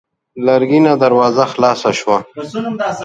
لرګينه 0.45 0.93
دروازه 1.03 1.45
خلاصه 1.53 1.91
شوه. 1.99 2.17